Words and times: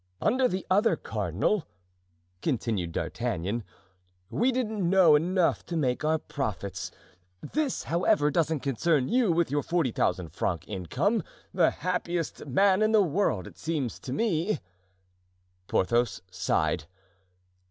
"Under 0.19 0.47
the 0.47 0.65
other 0.67 0.95
cardinal," 0.95 1.67
continued 2.41 2.91
D'Artagnan, 2.91 3.63
"we 4.31 4.51
didn't 4.51 4.89
know 4.89 5.13
enough 5.15 5.63
to 5.67 5.77
make 5.77 6.03
our 6.03 6.17
profits; 6.17 6.89
this, 7.41 7.83
however, 7.83 8.31
doesn't 8.31 8.61
concern 8.61 9.07
you, 9.07 9.31
with 9.31 9.51
your 9.51 9.61
forty 9.61 9.91
thousand 9.91 10.29
francs 10.29 10.65
income, 10.67 11.21
the 11.53 11.69
happiest 11.69 12.47
man 12.47 12.81
in 12.81 12.93
the 12.93 13.03
world, 13.03 13.45
it 13.45 13.59
seems 13.59 13.99
to 13.99 14.11
me." 14.11 14.57
Porthos 15.67 16.23
sighed. 16.31 16.85